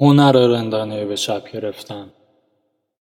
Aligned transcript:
هنر 0.00 0.32
رندانه 0.32 1.04
به 1.04 1.16
شب 1.16 1.44
گرفتن. 1.52 2.12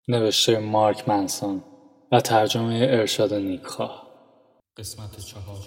نوشته 0.08 0.60
مارک 0.60 1.10
منسون 1.10 1.64
و 2.12 2.22
ترجمه 2.22 2.88
ارشاد 2.90 3.34
نیکخواه. 3.34 4.08
قسمت 4.78 5.20
چهار 5.20 5.58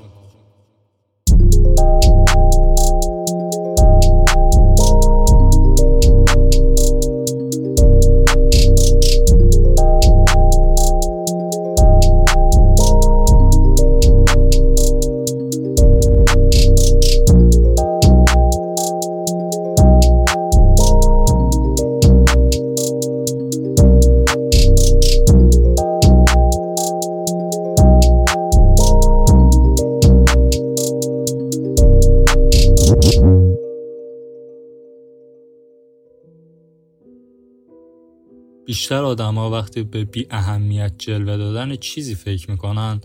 بیشتر 38.74 39.04
آدما 39.04 39.50
وقتی 39.50 39.82
به 39.82 40.04
بی 40.04 40.26
اهمیت 40.30 40.92
جلوه 40.98 41.36
دادن 41.36 41.76
چیزی 41.76 42.14
فکر 42.14 42.50
می‌کنن 42.50 43.00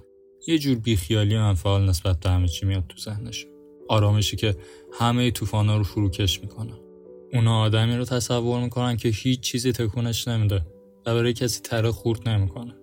یه 0.48 0.58
جور 0.58 0.78
بیخیالی 0.78 1.38
منفعال 1.38 1.90
نسبت 1.90 2.20
به 2.20 2.30
همه 2.30 2.48
چی 2.48 2.66
میاد 2.66 2.84
تو 2.90 2.98
ذهنش 2.98 3.45
آرامشی 3.90 4.36
که 4.36 4.55
همه 4.94 5.32
طوفانا 5.32 5.78
رو 5.78 5.84
فروکش 5.84 6.42
می‌کنه 6.42 6.73
اونا 7.34 7.62
آدمی 7.62 7.95
رو 7.95 8.05
تصور 8.05 8.64
می‌کنن 8.64 8.98
که 8.98 9.09
هیچ 9.09 9.40
چیزی 9.40 9.72
تکونش 9.72 10.28
نمیده 10.28 10.66
و 11.05 11.16
برای 11.16 11.34
کسی 11.34 11.62
تره 11.62 11.92
خورد 11.92 12.30
نمی‌کنه. 12.30 12.76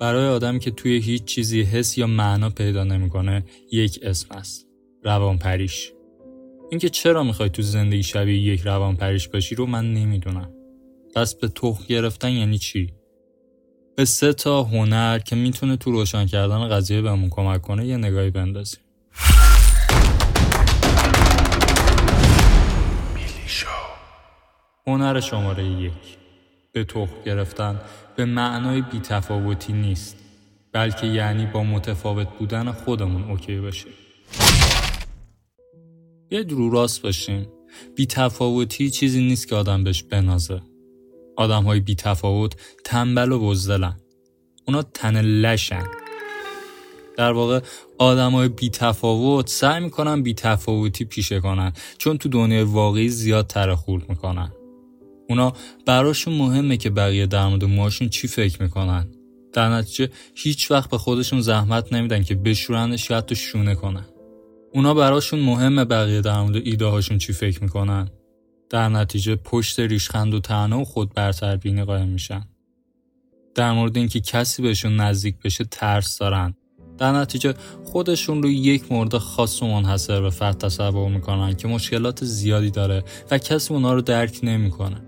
برای 0.00 0.28
آدمی 0.28 0.58
که 0.58 0.70
توی 0.70 0.98
هیچ 0.98 1.24
چیزی 1.24 1.62
حس 1.62 1.98
یا 1.98 2.06
معنا 2.06 2.50
پیدا 2.50 2.84
نمی‌کنه 2.84 3.44
یک 3.72 4.00
اسم 4.02 4.34
است 4.34 4.66
روان 5.02 5.38
پریش 5.38 5.92
اینکه 6.70 6.88
چرا 6.88 7.22
می‌خوای 7.22 7.50
تو 7.50 7.62
زندگی 7.62 8.02
شبیه 8.02 8.38
یک 8.38 8.60
روان 8.60 8.96
پریش 8.96 9.28
باشی 9.28 9.54
رو 9.54 9.66
من 9.66 9.94
نمی‌دونم. 9.94 10.55
پس 11.16 11.34
به 11.34 11.48
تخ 11.48 11.86
گرفتن 11.86 12.30
یعنی 12.30 12.58
چی؟ 12.58 12.92
به 13.96 14.04
سه 14.04 14.32
تا 14.32 14.62
هنر 14.62 15.18
که 15.18 15.36
می‌تونه 15.36 15.76
تو 15.76 15.90
روشن 15.90 16.26
کردن 16.26 16.68
قضیه 16.68 17.02
بهمون 17.02 17.30
کمک 17.30 17.62
کنه 17.62 17.86
یه 17.86 17.96
نگاهی 17.96 18.30
بندازیم. 18.30 18.80
هنر 24.86 25.20
شماره 25.20 25.64
یک 25.64 25.92
به 26.72 26.84
تخ 26.84 27.08
گرفتن 27.24 27.80
به 28.16 28.24
معنای 28.24 28.82
بیتفاوتی 28.82 29.72
نیست 29.72 30.16
بلکه 30.72 31.06
یعنی 31.06 31.46
با 31.46 31.62
متفاوت 31.62 32.28
بودن 32.38 32.72
خودمون 32.72 33.30
اوکی 33.30 33.60
باشیم 33.60 33.92
یه 36.30 36.42
درو 36.42 36.70
راست 36.70 37.02
باشیم 37.02 37.48
بیتفاوتی 37.96 38.90
چیزی 38.90 39.20
نیست 39.20 39.48
که 39.48 39.54
آدم 39.54 39.84
بهش 39.84 40.02
بنازه 40.02 40.60
آدم 41.36 41.62
های 41.62 41.80
بی 41.80 41.94
تفاوت 41.94 42.52
تنبل 42.84 43.32
و 43.32 43.38
بزدلن. 43.38 43.96
اونا 44.68 44.82
تن 44.82 45.20
لشن. 45.20 45.84
در 47.16 47.32
واقع 47.32 47.60
آدم 47.98 48.32
های 48.32 48.48
بی 48.48 48.70
تفاوت 48.70 49.48
سعی 49.48 49.84
می‌کنن 49.84 50.22
بی 50.22 50.34
تفاوتی 50.34 51.04
پیشه 51.04 51.40
کنن 51.40 51.72
چون 51.98 52.18
تو 52.18 52.28
دنیای 52.28 52.62
واقعی 52.62 53.08
زیاد 53.08 53.74
خورد 53.74 54.08
می‌کنن. 54.08 54.52
اونا 55.28 55.52
براشون 55.86 56.34
مهمه 56.34 56.76
که 56.76 56.90
بقیه 56.90 57.26
در 57.26 57.46
مورد 57.46 57.64
ماشون 57.64 58.08
چی 58.08 58.28
فکر 58.28 58.62
می‌کنن. 58.62 59.06
در 59.52 59.68
نتیجه 59.68 60.10
هیچ 60.34 60.70
وقت 60.70 60.90
به 60.90 60.98
خودشون 60.98 61.40
زحمت 61.40 61.92
نمیدن 61.92 62.22
که 62.22 62.34
بشورنش 62.34 63.10
یا 63.10 63.16
حتی 63.16 63.34
شونه 63.34 63.74
کنن. 63.74 64.04
اونا 64.72 64.94
براشون 64.94 65.40
مهمه 65.40 65.84
بقیه 65.84 66.20
در 66.20 66.40
مورد 66.40 66.56
ایده 66.56 66.86
هاشون 66.86 67.18
چی 67.18 67.32
فکر 67.32 67.62
می‌کنن. 67.62 68.08
در 68.70 68.88
نتیجه 68.88 69.36
پشت 69.36 69.80
ریشخند 69.80 70.34
و 70.34 70.40
تنها 70.40 70.80
و 70.80 70.84
خود 70.84 71.14
برتربینی 71.14 71.84
قایم 71.84 72.08
میشن. 72.08 72.44
در 73.54 73.72
مورد 73.72 73.96
اینکه 73.96 74.20
کسی 74.20 74.62
بهشون 74.62 74.96
نزدیک 74.96 75.36
بشه 75.44 75.64
ترس 75.64 76.18
دارن. 76.18 76.54
در 76.98 77.12
نتیجه 77.12 77.54
خودشون 77.84 78.42
رو 78.42 78.50
یک 78.50 78.92
مورد 78.92 79.18
خاص 79.18 79.62
و 79.62 79.66
منحصر 79.66 80.20
به 80.20 80.30
فرد 80.30 80.58
تصور 80.58 81.08
می‌کنن 81.08 81.54
که 81.54 81.68
مشکلات 81.68 82.24
زیادی 82.24 82.70
داره 82.70 83.04
و 83.30 83.38
کسی 83.38 83.74
اونا 83.74 83.94
رو 83.94 84.00
درک 84.00 84.40
نمی‌کنه. 84.42 85.02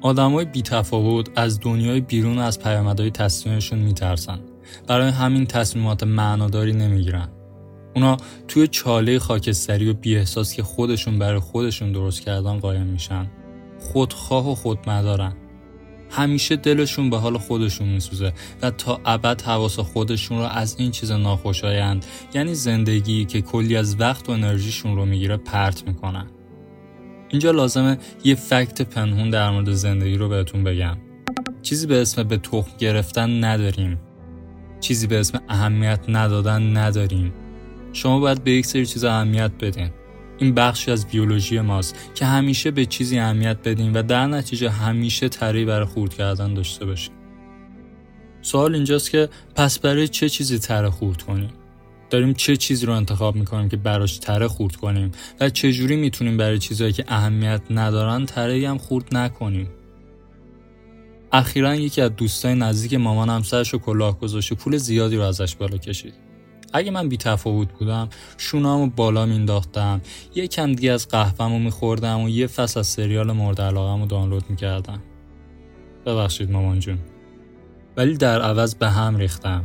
آدمای 0.00 0.44
بی 0.44 0.62
تفاوت 0.62 1.28
از 1.36 1.60
دنیای 1.60 2.00
بیرون 2.00 2.38
از 2.38 2.60
پیامدهای 2.60 3.10
تصمیمشون 3.10 3.78
میترسن. 3.78 4.40
برای 4.86 5.10
همین 5.10 5.46
تصمیمات 5.46 6.02
معناداری 6.02 6.72
نمی‌گیرن. 6.72 7.28
اونا 7.96 8.16
توی 8.48 8.68
چاله 8.68 9.18
خاکستری 9.18 9.90
و 9.90 9.94
بیاحساس 9.94 10.54
که 10.54 10.62
خودشون 10.62 11.18
برای 11.18 11.40
خودشون 11.40 11.92
درست 11.92 12.20
کردن 12.20 12.58
قایم 12.58 12.86
میشن. 12.86 13.30
خودخواه 13.78 14.50
و 14.50 14.54
خودمدارن. 14.54 15.36
همیشه 16.10 16.56
دلشون 16.56 17.10
به 17.10 17.18
حال 17.18 17.38
خودشون 17.38 17.88
میسوزه 17.88 18.32
و 18.62 18.70
تا 18.70 19.00
ابد 19.04 19.42
حواس 19.42 19.78
خودشون 19.78 20.38
رو 20.38 20.44
از 20.44 20.76
این 20.78 20.90
چیز 20.90 21.12
ناخوشایند 21.12 22.06
یعنی 22.34 22.54
زندگی 22.54 23.24
که 23.24 23.40
کلی 23.40 23.76
از 23.76 24.00
وقت 24.00 24.28
و 24.28 24.32
انرژیشون 24.32 24.96
رو 24.96 25.04
می‌گیره 25.04 25.36
پرت 25.36 25.86
می‌کنن. 25.86 26.26
اینجا 27.28 27.50
لازمه 27.50 27.98
یه 28.24 28.34
فکت 28.34 28.82
پنهون 28.82 29.30
در 29.30 29.50
مورد 29.50 29.72
زندگی 29.72 30.16
رو 30.16 30.28
بهتون 30.28 30.64
بگم. 30.64 30.96
چیزی 31.62 31.86
به 31.86 32.02
اسم 32.02 32.22
به 32.22 32.36
تخم 32.36 32.70
گرفتن 32.78 33.44
نداریم. 33.44 33.98
چیزی 34.80 35.06
به 35.06 35.20
اسم 35.20 35.40
اهمیت 35.48 36.00
ندادن 36.08 36.76
نداریم. 36.76 37.32
شما 37.96 38.20
باید 38.20 38.44
به 38.44 38.52
یک 38.52 38.66
سری 38.66 38.86
چیز 38.86 39.04
اهمیت 39.04 39.50
بدین. 39.60 39.90
این 40.38 40.54
بخشی 40.54 40.90
از 40.90 41.06
بیولوژی 41.06 41.60
ماست 41.60 41.96
که 42.14 42.26
همیشه 42.26 42.70
به 42.70 42.86
چیزی 42.86 43.18
اهمیت 43.18 43.56
بدیم 43.64 43.94
و 43.94 44.02
در 44.02 44.26
نتیجه 44.26 44.70
همیشه 44.70 45.28
تری 45.28 45.64
برای 45.64 45.86
خورد 45.86 46.14
کردن 46.14 46.54
داشته 46.54 46.86
باشیم 46.86 47.14
سوال 48.42 48.74
اینجاست 48.74 49.10
که 49.10 49.28
پس 49.54 49.78
برای 49.78 50.08
چه 50.08 50.28
چیزی 50.28 50.58
تره 50.58 50.90
خورد 50.90 51.22
کنیم؟ 51.22 51.50
داریم 52.10 52.34
چه 52.34 52.56
چیزی 52.56 52.86
رو 52.86 52.92
انتخاب 52.92 53.36
می‌کنیم 53.36 53.68
که 53.68 53.76
براش 53.76 54.18
تره 54.18 54.48
خورد 54.48 54.76
کنیم 54.76 55.12
و 55.40 55.50
چجوری 55.50 55.96
می‌تونیم 55.96 56.36
برای 56.36 56.58
چیزهایی 56.58 56.92
که 56.92 57.04
اهمیت 57.08 57.62
ندارن 57.70 58.26
تره 58.26 58.68
هم 58.68 58.78
خورد 58.78 59.16
نکنیم؟ 59.16 59.68
اخیرا 61.32 61.74
یکی 61.74 62.00
از 62.00 62.16
دوستای 62.16 62.54
نزدیک 62.54 62.94
مامانم 62.94 63.42
سرش 63.42 63.74
و 63.74 63.78
کلاه 63.78 64.20
گذاشت 64.20 64.52
پول 64.54 64.76
زیادی 64.76 65.16
رو 65.16 65.22
ازش 65.22 65.56
بالا 65.56 65.78
کشید. 65.78 66.25
اگه 66.72 66.90
من 66.90 67.08
بی 67.08 67.16
تفاوت 67.16 67.68
بودم 67.78 68.08
شونامو 68.36 68.86
بالا 68.86 69.26
مینداختم 69.26 70.00
یکم 70.34 70.72
دیگه 70.72 70.92
از 70.92 71.08
قهوهمو 71.08 71.58
میخوردم 71.58 72.20
و 72.20 72.28
یه 72.28 72.46
فصل 72.46 72.80
از 72.80 72.86
سریال 72.86 73.32
مورد 73.32 73.60
علاقه 73.60 74.06
دانلود 74.06 74.44
می‌کردم. 74.48 75.02
ببخشید 76.06 76.50
مامان 76.50 76.80
جون. 76.80 76.98
ولی 77.96 78.16
در 78.16 78.42
عوض 78.42 78.74
به 78.74 78.90
هم 78.90 79.16
ریختم. 79.16 79.64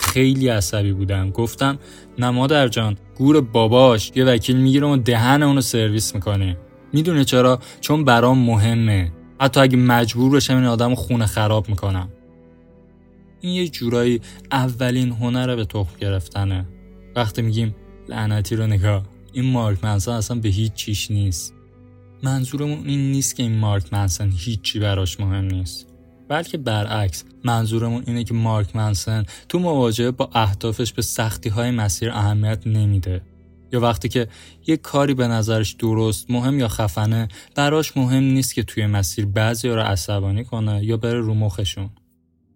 خیلی 0.00 0.48
عصبی 0.48 0.92
بودم. 0.92 1.30
گفتم 1.30 1.78
نه 2.18 2.30
مادر 2.30 2.68
جان 2.68 2.96
گور 3.16 3.40
باباش 3.40 4.12
یه 4.14 4.24
وکیل 4.24 4.56
می‌گیره 4.56 4.86
و 4.86 4.96
دهن 4.96 5.42
اونو 5.42 5.60
سرویس 5.60 6.14
می‌کنه. 6.14 6.56
می‌دونه 6.92 7.24
چرا؟ 7.24 7.58
چون 7.80 8.04
برام 8.04 8.38
مهمه. 8.38 9.12
حتی 9.40 9.60
اگه 9.60 9.76
مجبور 9.76 10.32
بشم 10.32 10.56
این 10.56 10.64
آدم 10.64 10.94
خونه 10.94 11.26
خراب 11.26 11.68
می‌کنم. 11.68 12.08
این 13.42 13.54
یه 13.54 13.68
جورایی 13.68 14.20
اولین 14.52 15.12
هنر 15.12 15.56
به 15.56 15.64
تخم 15.64 15.98
گرفتنه. 16.00 16.66
وقتی 17.16 17.42
میگیم 17.42 17.74
لعنتی 18.08 18.56
رو 18.56 18.66
نگاه 18.66 19.02
این 19.32 19.52
مارک 19.52 19.84
منسن 19.84 20.12
اصلا 20.12 20.40
به 20.40 20.48
هیچ 20.48 20.72
چیش 20.72 21.10
نیست. 21.10 21.54
منظورمون 22.22 22.86
این 22.86 23.12
نیست 23.12 23.36
که 23.36 23.42
این 23.42 23.58
مارک 23.58 23.92
منسن 23.92 24.32
هیچی 24.36 24.78
براش 24.78 25.20
مهم 25.20 25.44
نیست. 25.44 25.86
بلکه 26.28 26.58
برعکس 26.58 27.24
منظورمون 27.44 28.04
اینه 28.06 28.24
که 28.24 28.34
مارک 28.34 28.76
منسن 28.76 29.24
تو 29.48 29.58
مواجهه 29.58 30.10
با 30.10 30.30
اهدافش 30.34 30.92
به 30.92 31.02
سختی 31.02 31.48
های 31.48 31.70
مسیر 31.70 32.10
اهمیت 32.10 32.66
نمیده. 32.66 33.22
یا 33.72 33.80
وقتی 33.80 34.08
که 34.08 34.28
یک 34.66 34.80
کاری 34.80 35.14
به 35.14 35.28
نظرش 35.28 35.72
درست 35.72 36.30
مهم 36.30 36.58
یا 36.58 36.68
خفنه 36.68 37.28
براش 37.54 37.96
مهم 37.96 38.22
نیست 38.22 38.54
که 38.54 38.62
توی 38.62 38.86
مسیر 38.86 39.26
بعضی 39.26 39.68
رو 39.68 39.80
عصبانی 39.80 40.44
کنه 40.44 40.84
یا 40.84 40.96
بره 40.96 41.20
رو 41.20 41.34
مخشون. 41.34 41.90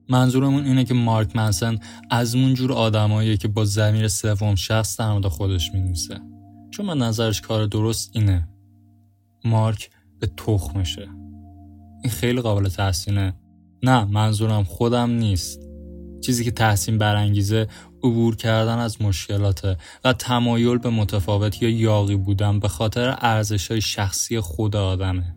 منظورمون 0.09 0.67
اینه 0.67 0.85
که 0.85 0.95
مارک 0.95 1.37
منسن 1.37 1.79
از 2.11 2.35
اون 2.35 2.55
جور 2.55 2.73
آدماییه 2.73 3.37
که 3.37 3.49
با 3.49 3.65
زمیر 3.65 4.09
سوم 4.09 4.55
شخص 4.55 5.01
در 5.01 5.13
مورد 5.13 5.29
خودش 5.29 5.75
می‌نویسه. 5.75 6.21
چون 6.71 6.87
من 6.87 6.99
نظرش 6.99 7.41
کار 7.41 7.67
درست 7.67 8.11
اینه. 8.15 8.49
مارک 9.45 9.91
به 10.21 10.27
تخمشه. 10.27 11.09
این 12.03 12.13
خیلی 12.13 12.41
قابل 12.41 12.69
تحسینه. 12.69 13.35
نه 13.83 14.05
منظورم 14.05 14.65
خودم 14.65 15.11
نیست. 15.11 15.61
چیزی 16.21 16.45
که 16.45 16.51
تحسین 16.51 16.99
برانگیزه 16.99 17.67
عبور 18.03 18.37
کردن 18.37 18.79
از 18.79 19.03
مشکلاته 19.03 19.77
و 20.05 20.13
تمایل 20.13 20.79
به 20.79 20.91
متفاوت 20.91 21.63
یا 21.63 21.69
یاقی 21.69 22.17
بودن 22.17 22.61
به 22.61 22.69
خاطر 22.69 23.17
ارزش 23.21 23.71
های 23.71 23.81
شخصی 23.81 24.41
خود 24.41 24.77
آدمه. 24.77 25.36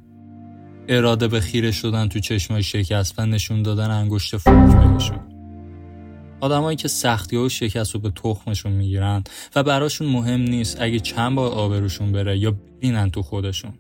اراده 0.90 1.28
به 1.28 1.40
خیره 1.40 1.72
شدن 1.72 2.08
تو 2.08 2.20
چشمای 2.20 2.64
شکست 2.64 3.20
و 3.20 3.26
نشون 3.26 3.64
دادن 3.64 3.92
انگشت 3.92 4.38
فوق 4.38 4.94
بهشون 4.94 5.20
آدمایی 6.42 6.78
که 6.78 6.88
سختی 6.88 7.38
و 7.38 7.50
شکست 7.50 7.94
رو 7.94 8.00
به 8.00 8.10
تخمشون 8.10 8.72
می‌گیرن 8.72 9.24
و 9.56 9.64
براشون 9.64 10.08
مهم 10.08 10.42
نیست 10.42 10.82
اگه 10.82 11.00
چند 11.00 11.36
بار 11.36 11.52
آبروشون 11.52 12.12
بره 12.12 12.38
یا 12.38 12.56
بینن 12.80 13.12
تو 13.12 13.22
خودشون. 13.22 13.74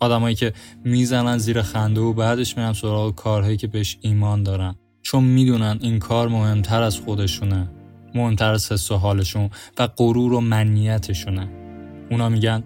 آدمایی 0.00 0.34
که 0.34 0.52
می‌زنن 0.84 1.38
زیر 1.38 1.62
خنده 1.62 2.00
و 2.00 2.12
بعدش 2.12 2.56
میرن 2.56 2.72
سراغ 2.72 3.14
کارهایی 3.14 3.56
که 3.56 3.66
بهش 3.66 3.98
ایمان 4.00 4.42
دارن. 4.42 4.74
چون 5.02 5.24
می‌دونن 5.24 5.78
این 5.80 5.98
کار 5.98 6.28
مهمتر 6.28 6.82
از 6.82 7.00
خودشونه 7.00 7.70
مهمتر 8.14 8.52
از 8.52 8.72
حس 8.72 8.90
و 8.90 8.96
حالشون 8.96 9.50
و 9.78 9.86
غرور 9.86 10.32
و 10.32 10.40
منیتشونه. 10.40 11.48
اونا 12.10 12.28
میگن 12.28 12.64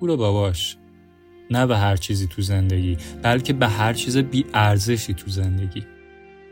برو 0.00 0.16
باباش. 0.16 0.76
نه 1.50 1.66
به 1.66 1.78
هر 1.78 1.96
چیزی 1.96 2.26
تو 2.26 2.42
زندگی 2.42 2.96
بلکه 3.22 3.52
به 3.52 3.68
هر 3.68 3.92
چیز 3.92 4.16
بی 4.16 4.44
ارزشی 4.54 5.14
تو 5.14 5.30
زندگی. 5.30 5.82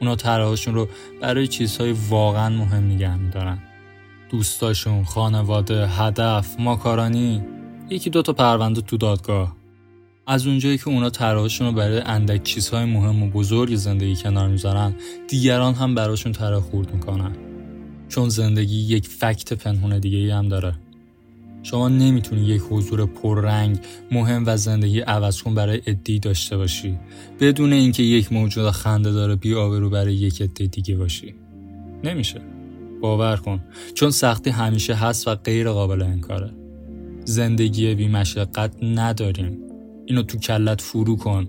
اونا 0.01 0.17
طرحشون 0.17 0.75
رو 0.75 0.89
برای 1.21 1.47
چیزهای 1.47 1.95
واقعا 2.09 2.49
مهم 2.49 2.85
نگه 2.85 3.17
میدارن. 3.17 3.59
دوستاشون، 4.31 5.05
خانواده، 5.05 5.87
هدف، 5.87 6.61
ماکارانی 6.61 7.43
یکی 7.91 8.11
دوتا 8.11 8.33
پرونده 8.33 8.81
تو 8.81 8.97
دادگاه. 8.97 9.57
از 10.27 10.47
اونجایی 10.47 10.79
که 10.79 10.89
اونا 10.89 11.11
طرحشون 11.11 11.67
رو 11.67 11.73
برای 11.73 12.01
اندک 12.01 12.43
چیزهای 12.43 12.85
مهم 12.85 13.23
و 13.23 13.31
بزرگ 13.31 13.75
زندگی 13.75 14.17
کنار 14.17 14.49
می‌ذارن 14.49 14.95
دیگران 15.29 15.75
هم 15.75 15.95
براشون 15.95 16.33
طرح 16.33 16.61
خورد 16.61 16.95
می‌کنن. 16.95 17.37
چون 18.09 18.29
زندگی 18.29 18.77
یک 18.77 19.09
فکت 19.09 19.53
پنهون 19.53 19.99
دیگه 19.99 20.35
هم 20.35 20.49
داره. 20.49 20.75
شما 21.71 21.89
نمی‌تونی 21.89 22.45
یک 22.45 22.63
حضور 22.71 23.07
پررنگ 23.07 23.79
مهم 24.11 24.45
و 24.47 24.57
زندگی 24.57 25.01
عوض 25.01 25.43
کن 25.43 25.55
برای 25.55 25.83
ادی 25.87 26.19
داشته 26.19 26.57
باشی. 26.57 26.99
بدون 27.41 27.73
اینکه 27.73 28.03
یک 28.03 28.33
موجود 28.33 28.71
خنده 28.71 29.13
داره 29.13 29.37
بی 29.37 29.55
آبرو 29.55 29.91
برای 29.91 30.15
یک 30.15 30.43
ادی 30.43 30.69
دیگه 30.69 30.97
باشی. 30.97 31.35
نمیشه. 32.05 32.41
باور 33.01 33.37
کن. 33.37 33.61
چون 33.95 34.11
سختی 34.11 34.51
همیشه 34.51 34.95
هست 34.95 35.29
و 35.29 35.35
غیر 35.35 35.71
قابل 35.71 36.03
انکاره. 36.03 36.51
زندگی 37.25 37.95
بی 37.95 38.09
مشقت 38.09 38.83
نداریم. 38.83 39.59
اینو 40.07 40.23
تو 40.23 40.39
کلت 40.39 40.81
فرو 40.81 41.17
کن. 41.17 41.49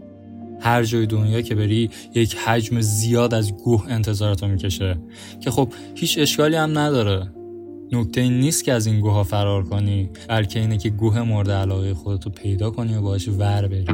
هر 0.61 0.83
جای 0.83 1.05
دنیا 1.05 1.41
که 1.41 1.55
بری 1.55 1.89
یک 2.15 2.35
حجم 2.35 2.81
زیاد 2.81 3.33
از 3.33 3.53
گوه 3.53 3.85
انتظارتو 3.87 4.47
می‌کشه. 4.47 4.97
که 5.39 5.51
خب 5.51 5.73
هیچ 5.95 6.17
اشکالی 6.17 6.55
هم 6.55 6.79
نداره. 6.79 7.38
نکته 7.91 8.21
این 8.21 8.39
نیست 8.39 8.63
که 8.63 8.73
از 8.73 8.85
این 8.85 8.99
گوه 8.99 9.13
ها 9.13 9.23
فرار 9.23 9.63
کنی 9.63 10.09
بلکه 10.29 10.59
اینه 10.59 10.77
که 10.77 10.89
گوه 10.89 11.21
مورد 11.21 11.51
علاقه 11.51 11.93
خودتو 11.93 12.29
پیدا 12.29 12.71
کنی 12.71 12.95
و 12.95 13.01
باش 13.01 13.27
ور 13.27 13.67
بری. 13.67 13.85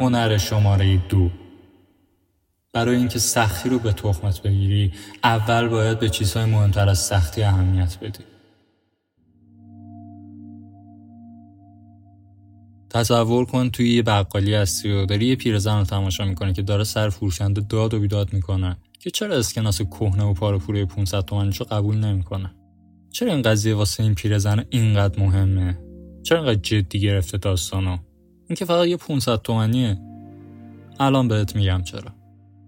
هنر 0.00 0.38
شماره 0.38 0.96
دو. 1.08 1.30
برای 2.72 2.96
اینکه 2.96 3.18
سختی 3.18 3.68
رو 3.68 3.78
به 3.78 3.92
تخمت 3.92 4.42
بگیری 4.42 4.92
اول 5.24 5.68
باید 5.68 5.98
به 5.98 6.08
چیزهای 6.08 6.44
مهمتر 6.44 6.88
از 6.88 6.98
سختی 6.98 7.42
اهمیت 7.42 7.98
بدی. 8.02 8.24
تصور 12.90 13.44
کن 13.44 13.70
توی 13.70 13.94
یه 13.94 14.02
بقالی 14.02 14.54
هستی 14.54 14.90
و 14.90 15.06
داری 15.06 15.26
یه 15.26 15.36
پیرزن 15.36 15.78
رو 15.78 15.84
تماشا 15.84 16.24
می‌کنه 16.24 16.52
که 16.52 16.62
داره 16.62 16.84
سر 16.84 17.08
فروشنده 17.08 17.60
داد 17.60 17.94
و 17.94 18.00
بیداد 18.00 18.32
می‌کنه. 18.32 18.76
که 18.98 19.10
چرا 19.10 19.36
اسکناس 19.36 19.82
کهنه 19.82 20.24
و 20.24 20.34
پاره 20.34 20.58
پوره 20.58 20.84
500 20.84 21.20
تومنشو 21.20 21.64
قبول 21.64 21.96
نمی‌کنه؟ 21.96 22.54
چرا 23.10 23.32
این 23.32 23.42
قضیه 23.42 23.74
واسه 23.74 24.02
این 24.02 24.14
پیرزن 24.14 24.64
اینقدر 24.70 25.20
مهمه؟ 25.20 25.78
چرا 26.22 26.38
اینقدر 26.38 26.60
جدی 26.60 27.00
گرفته 27.00 27.38
داستانو؟ 27.38 27.98
این 28.48 28.56
که 28.56 28.64
فقط 28.64 28.86
یه 28.86 28.96
500 28.96 29.42
تومنیه. 29.42 29.98
الان 31.00 31.28
بهت 31.28 31.56
میگم 31.56 31.82
چرا. 31.82 32.12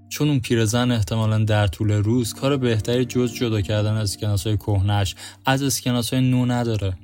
چون 0.09 0.29
اون 0.29 0.41
پیرزن 0.41 0.91
احتمالا 0.91 1.44
در 1.44 1.67
طول 1.67 1.91
روز 1.91 2.35
کار 2.35 2.56
بهتری 2.56 3.05
جز 3.05 3.35
جدا 3.35 3.61
کردن 3.61 3.93
اسکناس 3.93 4.47
های 4.47 4.56
کهنش 4.56 5.15
از 5.47 5.62
اسکناس 5.62 6.15
های 6.15 6.31
نو 6.31 6.47
نداره. 6.47 6.97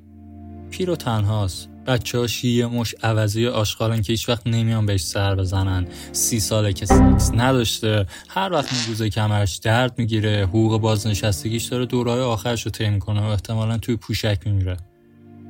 پیر 0.70 0.90
و 0.90 0.96
تنهاست. 0.96 1.68
بچه 1.86 2.18
ها 2.18 2.26
شیه 2.26 2.66
مش 2.66 2.94
عوضی 3.02 3.46
آشغالن 3.46 4.02
که 4.02 4.12
هیچ 4.12 4.28
وقت 4.28 4.46
نمیان 4.46 4.86
بهش 4.86 5.00
سر 5.00 5.34
بزنن. 5.34 5.86
سی 6.12 6.40
ساله 6.40 6.72
که 6.72 6.86
سکس 6.86 7.30
نداشته. 7.34 8.06
هر 8.28 8.52
وقت 8.52 8.72
میگوزه 8.72 9.10
کمرش 9.10 9.56
درد 9.56 9.98
می‌گیره. 9.98 10.42
حقوق 10.42 10.80
بازنشستگیش 10.80 11.64
داره 11.64 11.86
دورهای 11.86 12.20
آخرش 12.20 12.62
رو 12.62 12.70
طی 12.70 12.98
کنه 12.98 13.20
و 13.20 13.24
احتمالا 13.24 13.78
توی 13.78 13.96
پوشک 13.96 14.38
میمیره. 14.46 14.76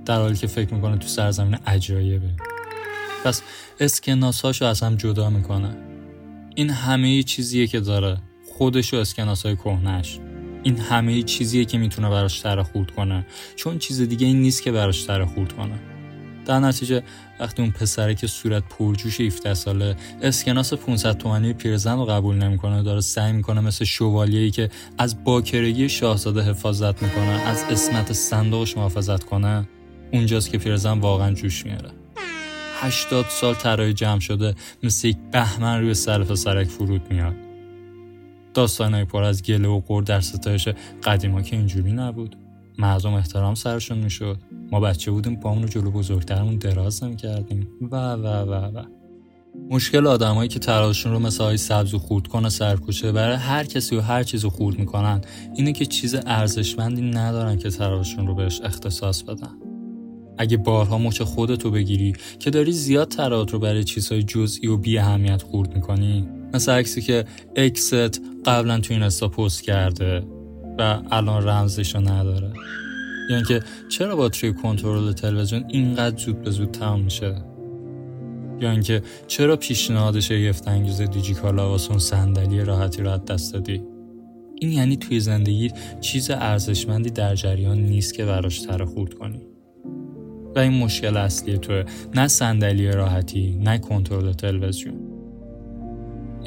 در 0.04 0.16
حالی 0.16 0.36
که 0.36 0.46
فکر 0.46 0.74
می‌کنه 0.74 0.96
تو 0.96 1.08
سرزمین 1.08 1.54
عجایبه. 1.66 2.30
پس 3.24 3.42
اسکناساشو 3.80 4.64
از 4.64 4.80
هم 4.80 4.96
جدا 4.96 5.30
می‌کنه. 5.30 5.76
این 6.54 6.70
همه 6.70 7.22
چیزیه 7.22 7.66
که 7.66 7.80
داره. 7.80 8.16
خودش 8.58 8.94
و 8.94 8.96
اسکناسای 8.96 9.56
کهنش 9.56 10.18
این 10.62 10.78
همه 10.78 11.22
چیزیه 11.22 11.64
که 11.64 11.78
می‌تونه 11.78 12.10
براش 12.10 12.40
سر 12.40 12.62
خورد 12.62 12.90
کنه. 12.90 13.26
چون 13.56 13.78
چیز 13.78 14.00
دیگه 14.00 14.26
این 14.26 14.40
نیست 14.40 14.62
که 14.62 14.72
براش 14.72 15.02
سر 15.02 15.24
خورد 15.24 15.52
کنه. 15.52 15.95
در 16.46 16.60
نتیجه 16.60 17.02
وقتی 17.40 17.62
اون 17.62 17.70
پسره 17.70 18.14
که 18.14 18.26
صورت 18.26 18.62
پرجوش 18.68 19.20
17 19.20 19.54
ساله 19.54 19.96
اسکناس 20.22 20.72
500 20.74 21.18
تومانی 21.18 21.52
پیرزن 21.52 21.96
رو 21.96 22.04
قبول 22.04 22.36
نمی‌کنه 22.36 22.82
داره 22.82 23.00
سعی 23.00 23.32
می‌کنه 23.32 23.60
مثل 23.60 23.84
شوالیه‌ای 23.84 24.50
که 24.50 24.70
از 24.98 25.24
باکرگی 25.24 25.88
شاهزاده 25.88 26.42
حفاظت 26.42 27.02
می‌کنه 27.02 27.48
از 27.48 27.64
اسمت 27.70 28.12
صندوقش 28.12 28.76
محافظت 28.76 29.24
کنه 29.24 29.68
اونجاست 30.12 30.50
که 30.50 30.58
پیرزن 30.58 30.98
واقعا 30.98 31.32
جوش 31.32 31.66
میاره 31.66 31.90
80 32.80 33.26
سال 33.28 33.54
طراحی 33.54 33.92
جمع 33.92 34.20
شده 34.20 34.54
مثل 34.82 35.08
یک 35.08 35.16
بهمن 35.32 35.80
روی 35.80 35.94
سر 35.94 36.34
سرک 36.34 36.68
فرود 36.68 37.02
میاد. 37.10 37.34
داستانهای 38.54 39.04
پر 39.04 39.22
از 39.22 39.42
گله 39.42 39.68
و 39.68 39.80
قور 39.80 40.02
در 40.02 40.20
ستایش 40.20 40.68
قدیما 41.04 41.42
که 41.42 41.56
اینجوری 41.56 41.92
نبود. 41.92 42.36
مردم 42.78 43.12
احترام 43.12 43.54
سرشون 43.54 43.98
می‌شد. 43.98 44.38
ما 44.72 44.80
بچه 44.80 45.10
بودیم 45.10 45.36
پامون 45.36 45.62
رو 45.62 45.68
جلو 45.68 45.90
بزرگترمون 45.90 46.56
دراز 46.56 47.04
نمی‌کردیم. 47.04 47.68
و 47.80 47.96
و 48.12 48.26
و 48.26 48.52
و. 48.52 48.82
مشکل 49.70 50.06
آدمایی 50.06 50.48
که 50.48 50.58
تراشون 50.58 51.12
رو 51.12 51.18
مثل 51.18 51.44
های 51.44 51.56
سبز 51.56 51.94
و 51.94 51.98
خورد 51.98 52.26
کنه 52.26 52.48
سرکوچه 52.48 53.12
برای 53.12 53.36
هر 53.36 53.64
کسی 53.64 53.96
و 53.96 54.00
هر 54.00 54.22
چیز 54.22 54.44
رو 54.44 54.50
خورد 54.50 54.78
می‌کنن. 54.78 55.20
اینه 55.54 55.72
که 55.72 55.86
چیز 55.86 56.14
ارزشمندی 56.26 57.02
ندارن 57.02 57.58
که 57.58 57.70
تراشون 57.70 58.26
رو 58.26 58.34
بهش 58.34 58.60
اختصاص 58.64 59.22
بدن. 59.22 59.50
اگه 60.38 60.56
بارها 60.56 60.98
مچ 60.98 61.22
خودتو 61.22 61.70
بگیری 61.70 62.12
که 62.38 62.50
داری 62.50 62.72
زیاد 62.72 63.08
ترات 63.08 63.52
رو 63.52 63.58
برای 63.58 63.84
چیزهای 63.84 64.22
جزئی 64.22 64.68
و 64.68 64.76
بی 64.76 64.98
اهمیت 64.98 65.42
خورد 65.42 65.74
می‌کنی. 65.74 66.28
مثل 66.54 66.72
عکسی 66.72 67.02
که 67.02 67.24
اکست 67.56 68.20
قبلا 68.44 68.80
تو 68.80 68.94
این 68.94 69.08
پست 69.08 69.62
کرده. 69.62 70.35
و 70.78 71.00
الان 71.10 71.48
رمزش 71.48 71.94
رو 71.94 72.00
نداره. 72.00 72.52
یعنی 73.30 73.44
که 73.44 73.62
چرا 73.88 74.16
باتری 74.16 74.52
کنترل 74.52 75.12
تلویزیون 75.12 75.64
اینقدر 75.68 76.16
زود 76.16 76.42
به 76.42 76.50
زود 76.50 76.70
تمام 76.70 77.00
میشه؟ 77.00 77.34
یا 78.60 78.70
اینکه 78.70 79.02
چرا 79.26 79.56
پیشنهاد 79.56 80.20
شگفت 80.20 80.68
انگیز 80.68 81.00
دیجیکالا 81.00 81.68
واسه 81.68 81.90
اون 81.90 81.98
صندلی 81.98 82.64
راحتی 82.64 83.02
رو 83.02 83.18
دست 83.18 83.52
دادی؟ 83.52 83.82
این 84.60 84.72
یعنی 84.72 84.96
توی 84.96 85.20
زندگی 85.20 85.70
چیز 86.00 86.30
ارزشمندی 86.30 87.10
در 87.10 87.34
جریان 87.34 87.78
نیست 87.78 88.14
که 88.14 88.24
براش 88.24 88.60
تر 88.60 88.84
خورد 88.84 89.14
کنی. 89.14 89.40
و 90.56 90.58
این 90.58 90.72
مشکل 90.72 91.16
اصلی 91.16 91.58
توه. 91.58 91.84
نه 92.14 92.28
صندلی 92.28 92.92
راحتی 92.92 93.58
نه 93.60 93.78
کنترل 93.78 94.32
تلویزیون. 94.32 95.05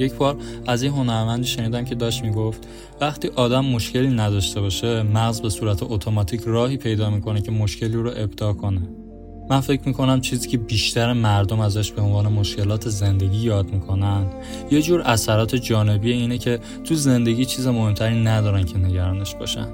یک 0.00 0.14
بار 0.14 0.36
از 0.66 0.82
این 0.82 0.92
هنرمندی 0.92 1.46
شنیدم 1.46 1.84
که 1.84 1.94
داشت 1.94 2.22
می‌گفت 2.22 2.66
وقتی 3.00 3.28
آدم 3.28 3.64
مشکلی 3.64 4.08
نداشته 4.08 4.60
باشه 4.60 5.02
مغز 5.02 5.40
به 5.40 5.50
صورت 5.50 5.82
اتوماتیک 5.82 6.40
راهی 6.46 6.76
پیدا 6.76 7.10
می‌کنه 7.10 7.40
که 7.40 7.50
مشکلی 7.50 7.92
رو 7.92 8.10
ابداع 8.16 8.52
کنه. 8.52 8.80
من 9.50 9.60
فکر 9.60 9.82
می‌کنم 9.84 10.20
چیزی 10.20 10.48
که 10.48 10.58
بیشتر 10.58 11.12
مردم 11.12 11.60
ازش 11.60 11.92
به 11.92 12.02
عنوان 12.02 12.32
مشکلات 12.32 12.88
زندگی 12.88 13.38
یاد 13.38 13.70
می‌کنن 13.72 14.26
یه 14.70 14.82
جور 14.82 15.00
اثرات 15.00 15.54
جانبی 15.54 16.12
اینه 16.12 16.38
که 16.38 16.60
تو 16.84 16.94
زندگی 16.94 17.44
چیز 17.44 17.66
مهمتری 17.66 18.24
ندارن 18.24 18.64
که 18.64 18.78
نگرانش 18.78 19.34
باشن. 19.34 19.66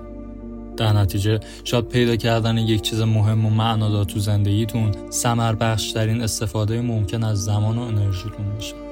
در 0.77 0.93
نتیجه 0.93 1.41
شاید 1.65 1.89
پیدا 1.89 2.17
کردن 2.17 2.59
یک 2.59 2.83
چیز 2.83 3.01
مهم 3.01 3.47
و 3.47 3.51
معنادار 3.51 4.05
تو 4.05 4.19
زندگیتون 4.19 4.93
سمر 5.11 5.55
بخشترین 5.55 6.21
استفاده 6.21 6.81
ممکن 6.81 7.25
از 7.25 7.45
زمان 7.45 7.79
و 7.79 7.81
انرژیتون 7.81 8.55
باشه. 8.55 8.86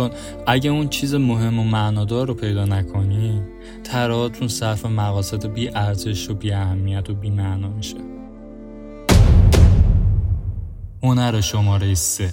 چون 0.00 0.10
اگه 0.46 0.70
اون 0.70 0.88
چیز 0.88 1.14
مهم 1.14 1.58
و 1.58 1.64
معنادار 1.64 2.26
رو 2.26 2.34
پیدا 2.34 2.64
نکنی 2.64 3.42
تراتون 3.84 4.48
صرف 4.48 4.86
مقاصد 4.86 5.46
بی 5.46 5.68
ارزش 5.68 6.30
و 6.30 6.34
بی 6.34 6.52
اهمیت 6.52 7.10
و 7.10 7.14
بی 7.14 7.30
معنا 7.30 7.68
میشه. 7.68 7.96
هنر 11.02 11.40
شماره 11.40 11.94
سه. 11.94 12.32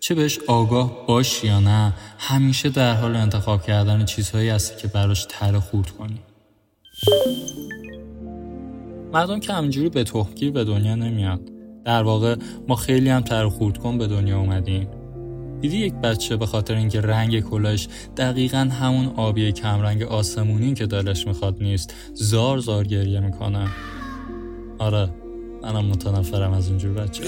چه 0.00 0.14
بهش 0.14 0.38
آگاه 0.48 1.06
باش 1.06 1.44
یا 1.44 1.60
نه 1.60 1.94
همیشه 2.18 2.68
در 2.68 2.94
حال 2.94 3.16
انتخاب 3.16 3.62
کردن 3.62 4.04
چیزهایی 4.04 4.48
هستی 4.48 4.82
که 4.82 4.88
براش 4.88 5.26
تر 5.28 5.58
خورد 5.58 5.90
کنی. 5.90 6.20
مردم 9.12 9.40
که 9.40 9.52
همینجوری 9.52 9.88
به 9.88 10.04
تحقیر 10.04 10.50
به 10.50 10.64
دنیا 10.64 10.94
نمیاد. 10.94 11.40
در 11.84 12.02
واقع 12.02 12.36
ما 12.68 12.76
خیلی 12.76 13.08
هم 13.08 13.20
تر 13.20 13.48
خورد 13.48 13.78
کن 13.78 13.98
به 13.98 14.06
دنیا 14.06 14.38
اومدیم. 14.38 14.99
دیدی 15.60 15.78
یک 15.78 15.94
بچه 15.94 16.36
به 16.36 16.46
خاطر 16.46 16.74
اینکه 16.74 17.00
رنگ 17.00 17.40
کلاش 17.40 17.88
دقیقا 18.16 18.58
همون 18.58 19.06
آبی 19.16 19.52
کمرنگ 19.52 20.02
آسمونی 20.02 20.74
که 20.74 20.86
دلش 20.86 21.26
می‌خواد 21.26 21.62
نیست 21.62 21.94
زار 22.14 22.58
زار 22.58 22.84
گریه 22.84 23.20
می‌کنه. 23.20 23.68
آره 24.78 25.10
منم 25.62 25.84
متنفرم 25.84 26.52
از 26.52 26.68
اینجور 26.68 26.92
بچه 26.92 27.24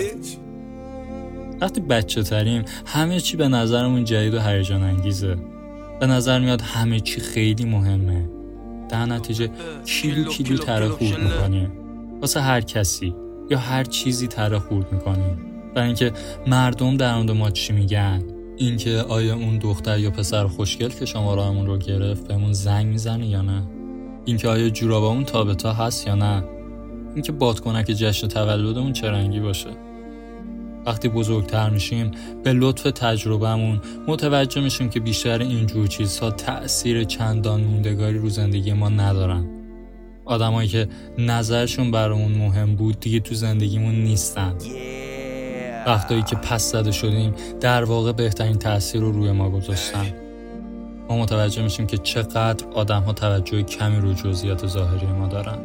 وقتی 1.61 1.81
بچه 1.81 2.23
تریم 2.23 2.65
همه 2.87 3.21
چی 3.21 3.37
به 3.37 3.49
نظرمون 3.49 4.05
جدید 4.05 4.35
و 4.35 4.41
هیجان 4.41 4.83
انگیزه 4.83 5.37
به 6.01 6.07
نظر 6.07 6.41
میاد 6.41 6.61
همه 6.61 7.01
چی 7.01 7.21
خیلی 7.21 7.65
مهمه. 7.65 8.29
در 8.89 9.07
نتیجه 9.07 9.51
کیلو 9.87 10.25
کیلو 10.25 10.57
تره 10.57 10.89
خورد 10.89 11.19
می‌کنیم. 11.23 11.73
واسه 12.21 12.41
هر 12.41 12.61
کسی 12.61 13.15
یا 13.51 13.59
هر 13.59 13.85
چیزی 13.85 14.27
تره 14.27 14.59
خورد 14.59 14.93
می‌کنیم. 14.93 15.52
برای 15.75 15.87
اینکه 15.87 16.13
مردم 16.47 16.97
در 16.97 17.17
مورد 17.17 17.31
ما 17.31 17.51
چی 17.51 17.73
میگن؟ 17.73 18.23
اینکه 18.57 18.99
آیا 18.99 19.35
اون 19.35 19.59
دختر 19.59 19.99
یا 19.99 20.11
پسر 20.11 20.47
خوشگل 20.47 20.89
که 20.89 21.05
شما 21.05 21.35
راهمون 21.35 21.67
رو 21.67 21.79
گرفت 21.79 22.29
بهمون 22.29 22.53
زنگ 22.53 22.87
می‌زنه 22.87 23.27
یا 23.27 23.43
نه؟ 23.43 23.63
اینکه 24.25 24.49
آیا 24.49 24.69
جورابامون 24.69 25.25
تابتا 25.25 25.73
هست 25.73 26.07
یا 26.07 26.15
نه؟ 26.15 26.45
اینکه 27.15 27.33
بادکنک 27.33 27.87
جشن 27.87 28.29
تولدمون 28.29 28.93
چه 28.93 29.11
رنگی 29.11 29.41
باشه؟ 29.41 29.71
وقتی 30.87 31.09
بزرگتر 31.09 31.71
میشیم 31.71 32.11
به 32.45 32.53
لطف 32.53 32.83
تجربهمون 32.83 33.81
متوجه 34.07 34.61
میشیم 34.61 34.91
که 34.91 35.01
بیشتر 35.01 35.43
اینجور 35.43 35.87
چیزها 35.87 36.31
تأثیر 36.31 37.05
چندان 37.05 37.61
موندگاری 37.61 38.19
رو 38.19 38.29
زندگی 38.29 38.73
ما 38.73 38.89
ندارن. 38.89 39.47
آدمایی 40.25 40.69
که 40.69 40.89
نظرشون 41.19 41.91
برامون 41.91 42.33
مهم 42.33 42.77
بود 42.77 43.01
دیگه 43.01 43.21
تو 43.21 43.35
زندگیمون 43.35 43.95
نیستن. 43.95 44.55
وقتایی 45.87 46.23
که 46.23 46.37
پس 46.37 46.73
زده 46.73 46.93
شدیم 46.93 47.35
در 47.61 47.85
واقع 47.85 48.13
بهترین 48.13 48.59
تاثیر 48.59 49.01
رو 49.01 49.13
روی 49.13 49.33
ما 49.33 49.51
گذاشتن. 49.51 50.07
ما 51.09 51.17
متوجه 51.17 51.63
میشیم 51.63 51.87
که 51.87 51.99
چقدر 51.99 52.67
آدم 52.75 53.03
ها 53.03 53.13
توجه 53.13 53.63
کمی 53.63 53.97
رو 53.97 54.13
جزئیات 54.13 54.67
ظاهری 54.67 55.07
ما 55.07 55.29
دارن. 55.29 55.59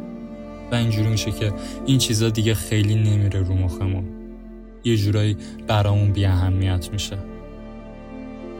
و 0.72 0.74
اینجوری 0.74 1.08
میشه 1.08 1.30
که 1.30 1.52
این 1.86 1.98
چیزا 1.98 2.28
دیگه 2.28 2.54
خیلی 2.54 2.94
نمیره 2.94 3.40
رو 3.40 3.54
مخمون. 3.54 4.04
یه 4.84 4.96
جورایی 4.96 5.36
برامون 5.66 6.12
بی 6.12 6.24
اهمیت 6.24 6.88
میشه. 6.92 7.18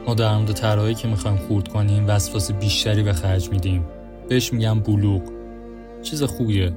ما 0.07 0.15
در 0.15 0.37
مورد 0.37 0.53
طرحهایی 0.53 0.95
که 0.95 1.09
می‌خوایم 1.09 1.37
خورد 1.37 1.69
کنیم 1.69 2.05
وسواس 2.09 2.53
بیشتری 2.53 3.03
به 3.03 3.13
خرج 3.13 3.51
میدیم. 3.51 3.85
بهش 4.29 4.53
میگم 4.53 4.81
بلوغ. 4.81 5.23
چیز 6.03 6.23
خوبیه. 6.23 6.73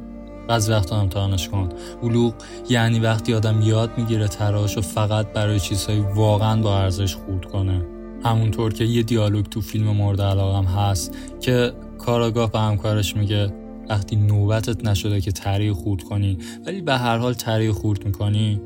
بعض 0.51 0.69
وقتا 0.69 1.01
امتحانش 1.01 1.49
کن. 1.49 1.69
بلوغ 2.01 2.33
یعنی 2.69 2.99
وقتی 2.99 3.33
آدم 3.33 3.61
یاد 3.61 3.97
می‌گیره 3.97 4.27
تراش 4.27 4.77
و 4.77 4.81
فقط 4.81 5.33
برای 5.33 5.59
چیزهای 5.59 5.99
واقعا 5.99 6.61
با 6.61 6.79
ارزش 6.79 7.15
خورد 7.15 7.45
کنه. 7.45 7.85
همونطور 8.23 8.73
که 8.73 8.83
یه 8.83 9.03
دیالوگ 9.03 9.45
تو 9.45 9.61
فیلم 9.61 9.87
مورد 9.87 10.21
علاقم 10.21 10.65
هست 10.65 11.17
که 11.39 11.73
کاراگاه 11.97 12.51
به 12.51 12.59
همکارش 12.59 13.15
میگه 13.15 13.53
وقتی 13.89 14.15
نوبتت 14.15 14.85
نشده 14.85 15.21
که 15.21 15.31
تریه 15.31 15.73
خورد 15.73 16.03
کنی 16.03 16.37
ولی 16.65 16.81
به 16.81 16.97
هر 16.97 17.17
حال 17.17 17.33
تریه 17.33 17.71
خورد 17.71 18.05
می‌کنی 18.05 18.61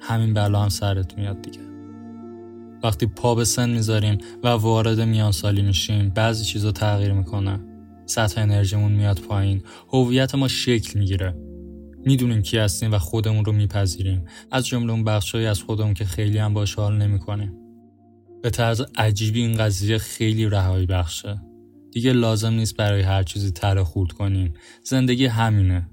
همین 0.00 0.34
بلا 0.34 0.60
هم 0.60 0.68
سرت 0.68 1.18
میاد 1.18 1.42
دیگه. 1.42 1.60
وقتی 2.82 3.06
پا 3.06 3.34
به 3.34 3.44
سن 3.44 3.70
می‌ذاریم 3.70 4.18
و 4.44 4.48
وارد 4.48 5.00
میان 5.00 5.32
سالی 5.32 5.62
میشیم 5.62 6.12
بعضی 6.14 6.44
چیزا 6.44 6.72
تغییر 6.72 7.12
می‌کنه. 7.12 7.60
سطح 8.06 8.40
انرژیمون 8.40 8.92
میاد 8.92 9.18
پایین. 9.18 9.62
هویت 9.88 10.34
ما 10.34 10.48
شکل 10.48 10.98
می‌گیره. 10.98 11.34
می‌دونیم 12.04 12.42
کی 12.42 12.58
هستیم 12.58 12.92
و 12.92 12.98
خودمون 12.98 13.44
رو 13.44 13.52
میپذیریم. 13.52 14.24
از 14.50 14.66
جمله 14.66 14.92
اون 14.92 15.04
بخشهایی 15.04 15.46
از 15.46 15.62
خودمون 15.62 15.94
که 15.94 16.04
خیلی 16.04 16.38
هم 16.38 16.54
باش 16.54 16.74
حال 16.74 16.96
نمی‌کنیم. 16.96 17.52
به 18.42 18.50
طرز 18.50 18.82
عجیبی 18.96 19.40
این 19.40 19.56
قضیه 19.56 19.98
خیلی 19.98 20.46
رهایی 20.46 20.86
بخشه. 20.86 21.40
دیگه 21.92 22.12
لازم 22.12 22.52
نیست 22.52 22.76
برای 22.76 23.02
هر 23.02 23.22
چیزی 23.22 23.50
تره 23.50 23.84
خورد 23.84 24.12
کنیم. 24.12 24.54
زندگی 24.84 25.26
همینه. 25.26 25.90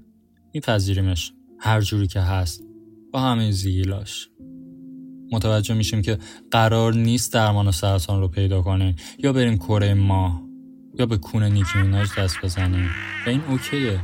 میپذیریمش. 0.54 1.32
هر 1.58 1.80
جوری 1.80 2.06
که 2.06 2.20
هست. 2.20 2.64
با 3.12 3.20
همه 3.20 3.50
زیگیلاش 3.50 4.28
متوجه 5.32 5.74
میشیم 5.74 6.02
که 6.02 6.18
قرار 6.50 6.94
نیست 6.94 7.32
درمان 7.32 7.70
سرطان 7.70 8.20
رو 8.20 8.28
پیدا 8.28 8.62
کنیم 8.62 8.96
یا 9.18 9.32
بریم 9.32 9.56
کره 9.56 9.94
ماه. 9.94 10.49
یا 11.00 11.06
به 11.06 11.16
کون 11.16 11.42
نیکی 11.42 11.78
میناج 11.78 12.08
دست 12.18 12.36
بزنیم 12.42 12.90
و 13.26 13.30
این 13.30 13.40
اوکیه. 13.48 14.00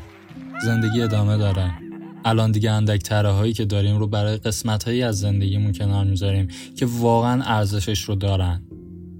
زندگی 0.65 1.03
ادامه 1.03 1.37
داره. 1.37 1.75
الان 2.25 2.53
دیگه 2.53 2.71
اندک 2.71 3.03
تره 3.03 3.31
هایی 3.31 3.53
که 3.53 3.65
داریم 3.65 3.99
رو 3.99 4.07
برای 4.07 4.37
قسمت 4.37 4.85
هایی 4.85 5.03
از 5.03 5.19
زندگیمون 5.19 5.73
کنار 5.73 6.05
می‌ذاریم 6.05 6.49
که 6.77 6.87
واقعا 6.87 7.43
ارزشش 7.43 8.03
رو 8.03 8.15
دارن. 8.15 8.63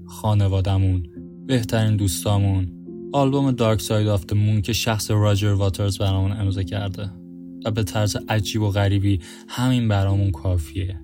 خانوادمون 0.07 1.03
بهترین 1.47 1.95
دوستامون. 1.95 2.71
آلبوم 3.13 3.51
Dark 3.51 3.81
Side 3.81 4.07
of 4.07 4.33
Moon 4.33 4.61
که 4.61 4.73
شخص 4.73 5.11
راجر 5.11 5.53
واترز 5.53 5.97
برامون 5.97 6.31
امضا 6.31 6.63
کرده. 6.63 7.09
و 7.65 7.71
به 7.71 7.83
طرز 7.83 8.17
عجیب 8.29 8.61
و 8.61 8.69
غریبی 8.69 9.19
همین 9.47 9.87
برامون 9.87 10.31
کافیه. 10.31 11.01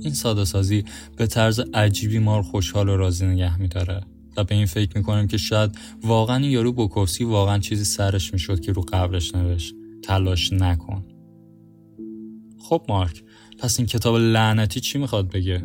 این 0.00 0.14
ساده 0.14 0.44
سازی 0.44 0.84
به 1.16 1.26
طرز 1.26 1.60
عجیبی 1.74 2.18
ما 2.18 2.36
رو 2.36 2.42
خوشحال 2.42 2.88
و 2.88 2.96
راضی 2.96 3.26
نگه 3.26 3.60
میداره. 3.60 4.15
و 4.36 4.44
به 4.44 4.54
این 4.54 4.66
فکر 4.66 4.98
می‌کنیم 4.98 5.26
که 5.26 5.36
شاید 5.36 5.78
واقعا 6.02 6.36
این 6.36 6.50
یارو 6.50 6.72
بوکوفسکی 6.72 7.24
واقعا 7.24 7.58
چیزی 7.58 7.84
سرش 7.84 8.32
می‌شد 8.32 8.60
که 8.60 8.72
رو 8.72 8.82
قبرش 8.82 9.34
نوشت. 9.34 9.74
تلاش 10.02 10.52
نکن. 10.52 11.04
خب 12.58 12.82
مارک 12.88 13.24
پس 13.58 13.78
این 13.78 13.86
کتاب 13.86 14.16
لعنتی 14.16 14.80
چی 14.80 14.98
می‌خواد 14.98 15.30
بگه؟ 15.30 15.62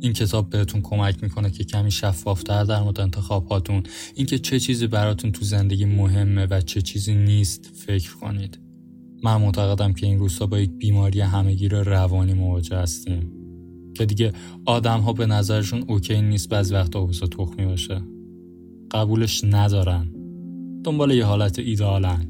این 0.00 0.12
کتاب 0.12 0.50
بهتون 0.50 0.82
کمک 0.82 1.22
می‌کنه 1.22 1.50
که 1.50 1.64
کمی 1.64 1.90
شفافتر 1.90 2.64
در 2.64 2.82
مورد 2.82 3.00
انتخاب 3.00 3.46
هاتون 3.46 3.82
اینکه 4.14 4.38
چه 4.38 4.60
چیزی 4.60 4.86
براتون 4.86 5.32
تو 5.32 5.44
زندگی 5.44 5.84
مهمه 5.84 6.46
و 6.50 6.60
چه 6.60 6.82
چیزی 6.82 7.14
نیست 7.14 7.70
فکر 7.74 8.14
کنید. 8.14 8.58
من 9.22 9.36
معتقدم 9.36 9.92
که 9.92 10.06
این 10.06 10.18
روزها 10.18 10.46
با 10.46 10.58
یک 10.58 10.70
بیماری 10.70 11.20
همهگیر 11.20 11.82
روانی 11.82 12.32
مواجه 12.32 12.76
هستیم. 12.76 13.37
که 13.98 14.06
دیگه 14.06 14.32
آدم 14.64 15.00
ها 15.00 15.12
به 15.12 15.26
نظرشون 15.26 15.84
اوکی 15.88 16.22
نیست 16.22 16.48
بعضی 16.48 16.74
وقت 16.74 16.96
اوضاع 16.96 17.28
تخمی 17.28 17.66
باشه. 17.66 18.02
قبولش 18.90 19.44
ندارن. 19.44 20.08
دنبال 20.84 21.10
یه 21.10 21.24
حالت 21.24 21.58
ایدالن 21.58 22.28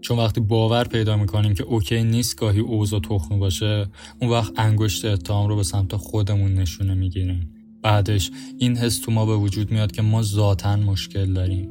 چون 0.00 0.18
وقتی 0.18 0.40
باور 0.40 0.84
پیدا 0.84 1.16
می‌کنیم 1.16 1.54
که 1.54 1.64
اوکی 1.64 2.02
نیست 2.02 2.38
گاهی 2.38 2.60
اوضاع 2.60 3.00
تخمی 3.00 3.38
باشه 3.38 3.86
اون 4.20 4.30
وقت 4.30 4.52
انگشت 4.56 5.04
اتهام 5.04 5.48
رو 5.48 5.56
به 5.56 5.62
سمت 5.62 5.96
خودمون 5.96 6.54
نشونه 6.54 6.94
می‌گیریم. 6.94 7.50
بعدش 7.82 8.30
این 8.58 8.76
حس 8.76 8.98
تو 8.98 9.12
ما 9.12 9.26
به 9.26 9.36
وجود 9.36 9.70
میاد 9.70 9.92
که 9.92 10.02
ما 10.02 10.22
ذاتا 10.22 10.76
مشکل 10.76 11.32
داریم. 11.32 11.68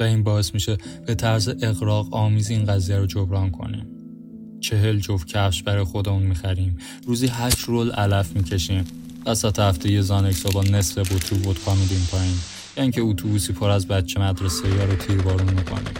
و 0.00 0.02
این 0.02 0.22
باعث 0.22 0.54
میشه 0.54 0.76
به 1.06 1.14
طرز 1.14 1.48
اقراق 1.62 2.14
آمیز 2.14 2.50
این 2.50 2.64
قضیه 2.64 2.96
رو 2.96 3.06
جبران 3.06 3.50
کنیم. 3.50 3.95
چهل 4.60 4.98
جفت 4.98 5.26
کفش 5.26 5.62
برای 5.62 5.84
خودمون 5.84 6.22
می‌خریم. 6.22 6.78
روزی 7.06 7.26
هشت 7.26 7.60
رول 7.60 7.90
علف 7.90 8.36
می‌کشیم. 8.36 8.84
وسط 9.26 9.58
هفته 9.58 9.92
یه 9.92 10.00
زانکسا 10.00 10.48
با 10.48 10.62
نصف 10.62 10.98
بطری 10.98 11.38
ودکا 11.38 11.74
میدیم 11.74 12.08
پایین. 12.10 12.34
یا 12.76 12.82
اینکه 12.82 13.02
اتوبوسی 13.02 13.52
پر 13.52 13.70
از 13.70 13.88
بچه 13.88 14.20
مدرسه 14.20 14.68
یا 14.68 14.84
رو 14.84 14.96
تیربارون 14.96 15.54
می‌کنیم. 15.54 15.94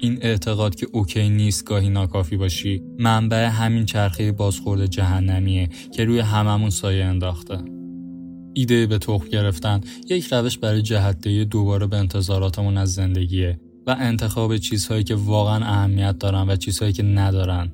این 0.00 0.18
اعتقاد 0.22 0.74
که 0.74 0.86
اوکی 0.92 1.28
نیست 1.28 1.64
گاهی 1.64 1.88
ناکافی 1.88 2.36
باشی 2.36 2.82
منبع 2.98 3.46
همین 3.46 3.86
چرخه 3.86 4.32
بازخورد 4.32 4.86
جهنمیه 4.86 5.68
که 5.92 6.04
روی 6.04 6.20
هممون 6.20 6.70
سایه 6.70 7.04
انداخته. 7.04 7.58
ایده 8.54 8.86
به 8.86 8.98
تخم 8.98 9.28
گرفتن 9.28 9.80
یک 10.10 10.32
روش 10.32 10.58
برای 10.58 10.82
جهتدهی 10.82 11.44
دوباره 11.44 11.86
به 11.86 11.96
انتظاراتمون 11.96 12.76
از 12.76 12.94
زندگیه. 12.94 13.60
و 13.86 13.96
انتخاب 13.98 14.56
چیزهایی 14.56 15.04
که 15.04 15.14
واقعا 15.14 15.64
اهمیت 15.64 16.18
دارن 16.18 16.48
و 16.48 16.56
چیزهایی 16.56 16.92
که 16.92 17.02
ندارن. 17.02 17.72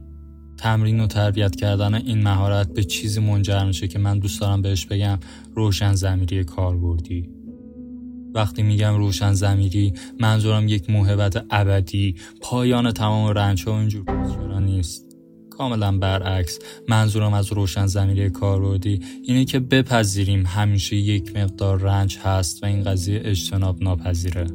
تمرین 0.59 1.00
و 1.00 1.07
تربیت 1.07 1.57
کردن 1.57 1.95
این 1.95 2.23
مهارت 2.23 2.75
به 2.75 2.85
چیزی 2.85 3.21
منجر 3.21 3.64
میشه 3.64 3.88
که 3.88 3.99
من 3.99 4.19
دوست 4.19 4.40
دارم 4.40 4.62
بهش 4.62 4.87
بگم 4.87 5.19
روشن 5.55 5.93
زمیری 5.93 6.45
کاربردی. 6.45 7.31
وقتی 8.35 8.62
میگم 8.62 8.97
روشن 8.97 9.33
زمیری 9.33 9.93
منظورم 10.21 10.69
یک 10.69 10.90
موهبت 10.90 11.45
ابدی 11.50 12.14
پایان 12.40 12.93
تمام 12.93 13.29
رنج 13.29 13.69
و 13.69 13.71
اینجور 13.71 14.61
نیست. 14.61 15.11
کاملا 15.50 15.99
برعکس 15.99 16.59
منظورم 16.88 17.35
از 17.35 17.52
روشن 17.52 17.87
زمیری 17.87 18.31
کاربردی 18.31 19.00
اینه 19.23 19.45
که 19.45 19.61
بپذیریم 19.61 20.47
همیشه 20.47 20.97
یک 20.97 21.37
مقدار 21.37 21.81
رنج 21.81 22.19
هست 22.19 22.62
و 22.62 22.67
این 22.67 22.85
قضیه 22.85 23.21
اجتناب 23.25 23.83
ناپذیره. 23.83 24.47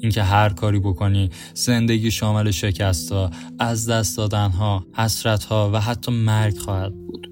اینکه 0.00 0.22
هر 0.22 0.48
کاری 0.48 0.78
بکنی 0.78 1.30
زندگی 1.54 2.10
شامل 2.10 2.50
شکستها 2.50 3.30
از 3.58 3.88
دست 3.88 4.16
دادنها 4.16 4.86
حسرتها 4.92 5.70
و 5.74 5.80
حتی 5.80 6.12
مرگ 6.12 6.58
خواهد 6.58 6.94
بود. 6.94 7.30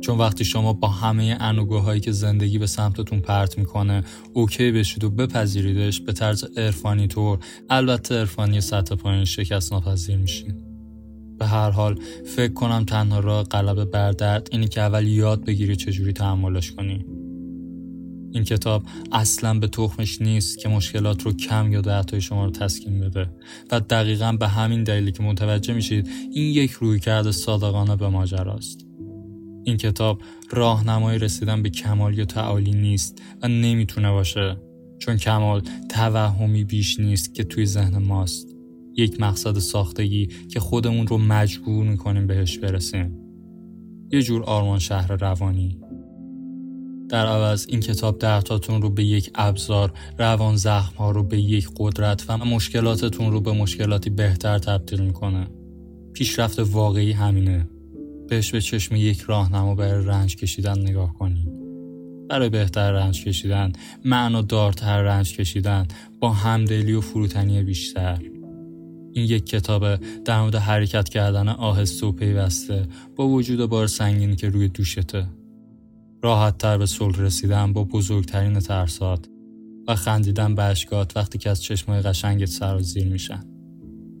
چون 0.00 0.18
وقتی 0.18 0.44
شما 0.44 0.72
با 0.72 0.88
همه 0.88 1.36
انوگوهایی 1.40 2.00
که 2.00 2.12
زندگی 2.12 2.58
به 2.58 2.66
سمتتون 2.66 3.20
پرت 3.20 3.58
می‌کنه 3.58 4.04
اوکی 4.32 4.72
بشید 4.72 5.04
و 5.04 5.10
بپذیریدش 5.10 6.00
به 6.00 6.12
طرز 6.12 6.44
عرفانی 6.56 7.06
طور 7.06 7.38
البته 7.70 8.14
عرفانی 8.14 8.60
سطح 8.60 8.94
پایین 8.94 9.24
شکست 9.24 9.72
ناپذیر 9.72 10.16
میشین. 10.16 10.54
به 11.38 11.46
هر 11.46 11.70
حال 11.70 12.00
فکر 12.36 12.52
کنم 12.52 12.84
تنها 12.84 13.20
راه 13.20 13.42
غلبه 13.42 13.84
بر 13.84 14.12
درد 14.12 14.48
اینه 14.52 14.68
که 14.68 14.80
اول 14.80 15.06
یاد 15.06 15.44
بگیری 15.44 15.76
چجوری 15.76 16.12
تحملش 16.12 16.72
کنی. 16.72 17.06
این 18.32 18.44
کتاب 18.44 18.82
اصلا 19.12 19.58
به 19.58 19.66
تخمش 19.66 20.22
نیست 20.22 20.58
که 20.58 20.68
مشکلات 20.68 21.22
رو 21.22 21.32
کم 21.32 21.72
یا 21.72 21.80
دردهای 21.80 22.20
شما 22.20 22.44
رو 22.44 22.50
تسکین 22.50 23.00
بده. 23.00 23.30
و 23.70 23.80
دقیقا 23.80 24.32
به 24.32 24.48
همین 24.48 24.84
دلیلی 24.84 25.12
که 25.12 25.22
متوجه 25.22 25.74
میشید 25.74 26.08
این 26.32 26.54
یک 26.54 26.70
روی 26.70 27.00
کرده 27.00 27.32
صادقانه 27.32 27.96
به 27.96 28.08
ماجراست. 28.08 28.86
این 29.64 29.76
کتاب 29.76 30.22
راهنمای 30.50 31.18
رسیدن 31.18 31.62
به 31.62 31.70
کمال 31.70 32.18
یا 32.18 32.24
تعالی 32.24 32.70
نیست 32.70 33.22
و 33.42 33.48
نمی‌تونه 33.48 34.10
باشه 34.10 34.56
چون 34.98 35.16
کمال 35.16 35.62
توهمی 35.90 36.64
بیش 36.64 37.00
نیست 37.00 37.34
که 37.34 37.44
توی 37.44 37.66
ذهن 37.66 37.98
ماست. 37.98 38.48
یک 38.96 39.20
مقصد 39.20 39.58
ساختگی 39.58 40.28
که 40.48 40.60
خودمون 40.60 41.06
رو 41.06 41.18
مجبور 41.18 41.86
می‌کنیم 41.86 42.26
بهش 42.26 42.58
برسیم. 42.58 43.18
یه 44.12 44.22
جور 44.22 44.42
آرمان 44.42 44.78
شهر 44.78 45.16
روانی. 45.16 45.78
در 47.08 47.26
عوض 47.26 47.66
این 47.68 47.80
کتاب 47.80 48.18
درداتون 48.18 48.82
رو 48.82 48.90
به 48.90 49.04
یک 49.04 49.30
ابزار 49.34 49.92
روان 50.18 50.56
زخم 50.56 50.96
ها 50.96 51.10
رو 51.10 51.22
به 51.22 51.40
یک 51.40 51.68
قدرت 51.76 52.24
و 52.28 52.36
مشکلاتتون 52.38 53.32
رو 53.32 53.40
به 53.40 53.52
مشکلاتی 53.52 54.10
بهتر 54.10 54.58
تبدیل 54.58 55.00
می‌کنه. 55.00 55.46
پیشرفت 56.12 56.58
واقعی 56.58 57.12
همینه. 57.12 57.68
بهش 58.28 58.50
به 58.50 58.60
چشم 58.60 58.96
یک 58.96 59.20
راهنما 59.20 59.74
برای 59.74 60.04
رنج 60.04 60.36
کشیدن 60.36 60.78
نگاه 60.78 61.14
کنید. 61.14 61.48
برای 62.28 62.48
بهتر 62.48 62.92
رنج 62.92 63.24
کشیدن 63.24 63.72
معنا 64.04 64.42
دارتر 64.42 65.02
رنج 65.02 65.36
کشیدن 65.36 65.88
با 66.20 66.32
همدلی 66.32 66.92
و 66.92 67.00
فروتنی 67.00 67.62
بیشتر. 67.62 68.18
این 69.12 69.24
یک 69.24 69.46
کتاب 69.46 69.96
در 70.24 70.40
مورد 70.40 70.54
حرکت 70.54 71.08
کردن 71.08 71.48
آهسته 71.48 72.06
و 72.06 72.12
پیوسته 72.12 72.86
با 73.16 73.28
وجود 73.28 73.70
بار 73.70 73.86
سنگینی 73.86 74.36
که 74.36 74.48
روی 74.48 74.68
دوشته. 74.68 75.26
راحت 76.26 76.58
تر 76.58 76.78
به 76.78 76.86
صلح 76.86 77.20
رسیدن 77.20 77.72
با 77.72 77.84
بزرگترین 77.84 78.58
ترسات 78.58 79.26
و 79.88 79.94
خندیدن 79.94 80.54
به 80.54 80.62
اشکات 80.62 81.16
وقتی 81.16 81.38
که 81.38 81.50
از 81.50 81.62
چشمای 81.62 82.00
قشنگت 82.00 82.48
سرازیر 82.48 83.06
میشن 83.06 83.44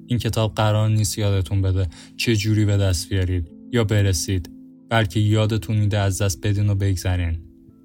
این 0.06 0.18
کتاب 0.18 0.54
قرار 0.54 0.88
نیست 0.88 1.18
یادتون 1.18 1.62
بده 1.62 1.88
چه 2.16 2.36
جوری 2.36 2.64
به 2.64 2.76
دست 2.76 3.08
بیارید 3.08 3.50
یا 3.72 3.84
برسید 3.84 4.50
بلکه 4.90 5.20
یادتون 5.20 5.76
میده 5.76 5.98
از 5.98 6.22
دست 6.22 6.46
بدین 6.46 6.70
و 6.70 6.74
بگذرین. 6.74 7.38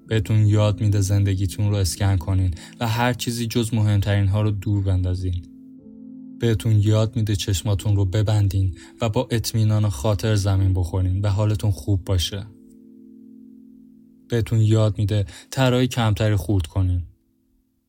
بهتون 0.06 0.46
یاد 0.46 0.80
میده 0.80 1.00
زندگیتون 1.00 1.70
رو 1.70 1.76
اسکن 1.76 2.16
کنین 2.16 2.54
و 2.80 2.88
هر 2.88 3.12
چیزی 3.12 3.46
جز 3.46 3.74
مهمترین 3.74 4.26
ها 4.28 4.42
رو 4.42 4.50
دور 4.50 4.84
بندازین. 4.84 5.42
بهتون 6.40 6.80
یاد 6.80 7.16
میده 7.16 7.36
چشماتون 7.36 7.96
رو 7.96 8.04
ببندین 8.04 8.74
و 9.00 9.08
با 9.08 9.28
اطمینان 9.30 9.88
خاطر 9.88 10.34
زمین 10.34 10.74
بخورین 10.74 11.20
به 11.20 11.28
حالتون 11.28 11.70
خوب 11.70 12.04
باشه. 12.04 12.46
بهتون 14.32 14.60
یاد 14.60 14.98
میده 14.98 15.26
ترای 15.50 15.86
کمتری 15.86 16.36
خورد 16.36 16.66
کنین. 16.66 17.02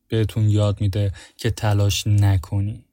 بهتون 0.08 0.50
یاد 0.50 0.80
میده 0.80 1.12
که 1.36 1.50
تلاش 1.50 2.06
نکنین. 2.06 2.83